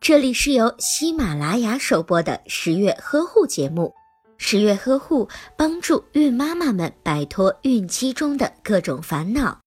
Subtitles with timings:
[0.00, 3.92] 这里是由喜马拉雅首播的十月呵护节目。
[4.36, 9.60] 十月呵护帮助孕妈妈们摆脱孕期中的各种烦恼。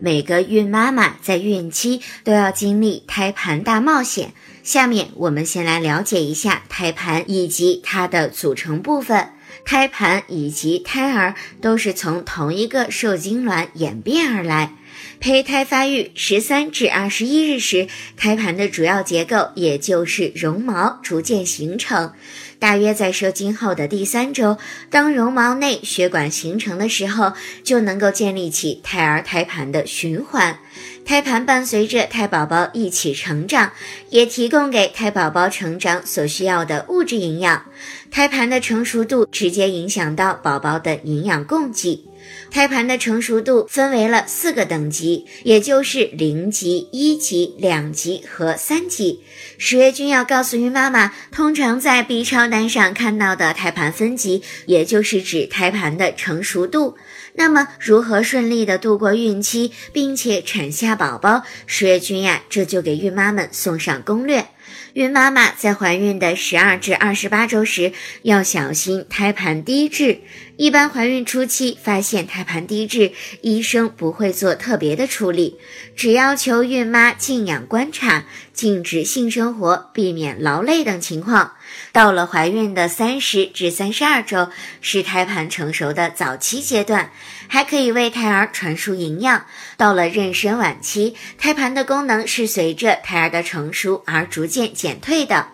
[0.00, 4.32] 每个孕妈妈在孕期都要经历胎盘大冒险。
[4.62, 9.32] 下面我们先来了解一下胎盘以及它的组成部分。
[9.64, 14.76] 胎盘以及胎儿都是从同一个受精卵演变而来。
[15.20, 22.12] 胚胎发育十三至二十一日时，胎盘的主要结构也就是绒毛逐渐形成。
[22.58, 24.56] 大约在受精后的第三周，
[24.88, 27.32] 当绒毛内血管形成的时候，
[27.64, 30.58] 就能够建立起胎儿胎盘的循环。
[31.04, 33.72] 胎盘伴随着胎宝宝一起成长，
[34.10, 37.64] 也提供给胎宝宝成长所需要的物质营养。
[38.12, 42.04] 胎盘的成熟度直接影响到宝宝的营养供给。
[42.50, 49.22] 胎盘的成熟度分为了四个等级，也就是零级、一级、两级和三级。
[49.58, 56.96] 十月君要告诉孕妈妈，通常在 B 超单上看到的胎盘分级，也就是指胎盘的成熟度。
[57.34, 61.44] 那么，如何顺利的度过孕期，并且产下宝宝？
[61.66, 64.48] 十月君呀，这就给孕妈们送上攻略。
[64.94, 67.92] 孕妈妈在怀孕的十二至二十八周时，
[68.22, 70.20] 要小心胎盘低置。
[70.56, 75.58] 一般怀孕初期发现胎盘低置，医生不会做特别的处理，
[75.96, 81.52] 只要求孕妈静养观察，禁止性生活，避免劳累等情况。
[81.92, 84.48] 到了怀孕的三十至三十二周，
[84.80, 87.10] 是胎盘成熟的早期阶段，
[87.48, 89.46] 还可以为胎儿传输营养。
[89.76, 95.48] 到了妊娠晚期，胎盘的功能是随着胎儿的成熟而逐渐减退的。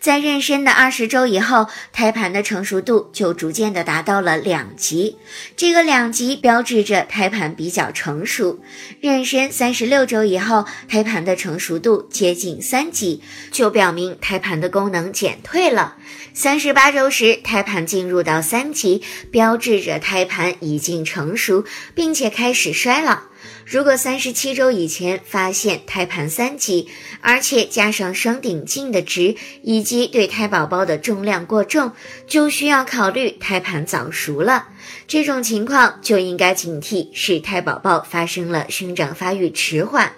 [0.00, 5.16] 在妊娠的二十周以后，胎盘的成熟度就逐渐的达到了两级，
[5.56, 8.60] 这个两级标志着胎盘比较成熟。
[9.00, 15.96] 妊娠三十六周以后，胎盘的成熟度接近三级，就表明胎盘的功能减退对了。
[16.34, 21.64] 三十八周时，胎盘进入到三级，标志着胎盘已经成熟，
[21.94, 23.20] 并且开始衰老。
[23.64, 26.90] 如果三十七周以前发现胎盘三级，
[27.22, 31.92] 而且加上双顶径的值以及对胎宝宝的重量过重，
[32.26, 34.68] 就需要考虑胎盘早熟了。
[35.06, 40.12] 这种情况就应该警惕是胎宝宝发生了生长发育迟缓。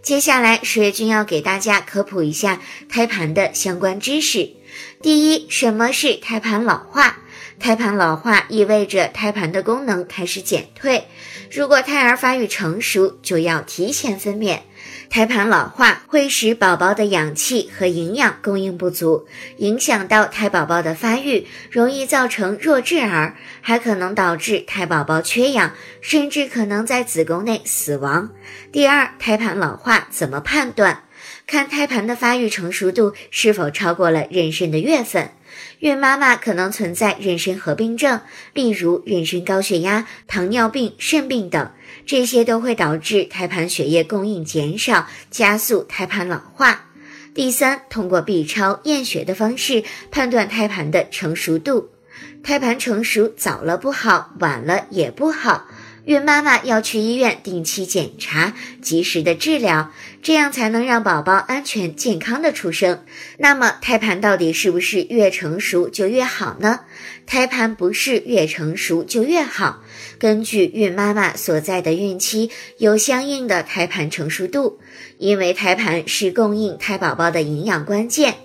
[0.00, 4.55] 接下来，十月君要给大家科普一下胎盘的相关知识。
[5.02, 7.18] 第一，什么是胎盘老化？
[7.58, 11.04] 胎盘老化意味着胎盘的功能开始减退。
[11.50, 14.60] 如果胎儿发育成熟，就要提前分娩。
[15.08, 19.26] 胎盘老化会使宝宝的氧气和营养供应不足，
[19.56, 25.72] 影响到胎宝宝的发育，容易造成弱智儿，还可能导致胎宝宝缺氧，
[26.02, 28.30] 甚至可能在子宫内死亡。
[28.70, 31.04] 第二，胎盘老化怎么判断？
[31.46, 35.30] 看胎盘的发育成熟度是否超过了妊娠的月份。
[35.80, 38.20] 孕妈妈可能存在妊娠合并症，
[38.52, 41.70] 例如妊娠高血压、糖尿病、肾病等，
[42.04, 46.86] 这些都会导致胎盘血液供应减少，加速胎盘老化。
[47.34, 51.90] 第三，通过 B 超验血的方式判断胎盘的成熟度。
[52.42, 55.66] 胎盘成熟早了不好，晚了也不好。
[56.06, 59.90] 孕妈妈要去医院定期检查，及时的治疗，
[60.22, 63.04] 这样才能让宝宝安全健康的出生。
[63.38, 66.80] 那么胎盘到底是不是越成熟就越好呢？
[67.26, 69.82] 胎盘不是越成熟就越好，
[70.16, 74.78] 根据孕妈妈所在的孕期有相应的胎盘成熟度，
[75.18, 78.36] 因为胎盘是供应胎宝宝的营养关键。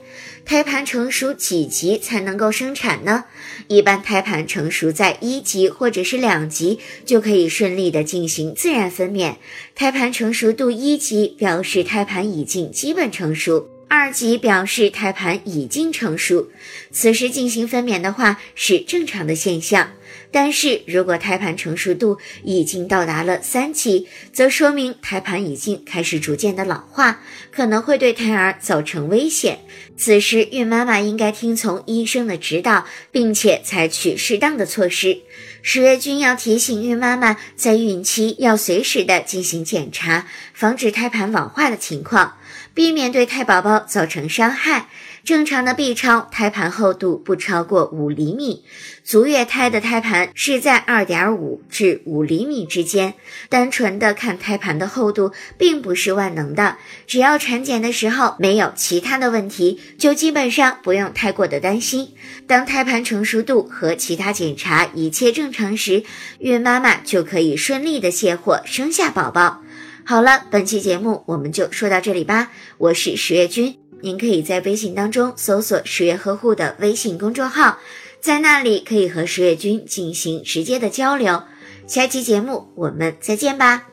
[0.43, 3.25] 胎盘成熟几级才能够生产呢？
[3.67, 9.35] 一般胎盘成熟在一级或者是两级，就可以顺利的进行自然分娩。
[9.75, 16.49] 胎盘成熟度一级表示胎盘已经基本成熟，二级表示胎盘已经成熟。
[16.91, 19.91] 此时进行分娩的话是正常的现象。
[20.31, 27.21] 但是如果胎盘成熟度已经到达了三级，则说明胎盘已经开始逐渐的老化，
[27.51, 29.59] 可能会对胎儿造成危险。
[29.97, 35.19] 此时，孕妈妈应该听从医生的指导，并且采取适当的措施。
[35.63, 42.37] 十月君要提醒孕妈妈，在孕期要随时的进行检查，防止胎盘老化的情况，
[42.73, 44.87] 避免对胎宝宝造成伤害。
[45.23, 48.63] 正常的 B 超胎盘厚度不超过五厘米，
[49.03, 53.13] 足月胎的胎盘是在二点五至五厘米之间。
[53.47, 62.15] 单纯的看胎盘的厚度并不是万能的，只要产检的时候没有其他的问题，就基本上不用太过的担心。
[62.47, 66.03] 当胎盘成熟度和其他检查一切正常识，
[66.39, 69.61] 孕妈妈就可以顺利的卸货生下宝宝。
[70.03, 72.51] 好了，本期节目我们就说到这里吧。
[72.77, 73.77] 我是十月君。
[74.01, 77.77] 您可以在微信当中搜索“十月呵护”的微信公众号，
[78.19, 81.43] 在那里可以和十月君进行直接的交流。
[81.85, 83.90] 下期节目我们再见吧。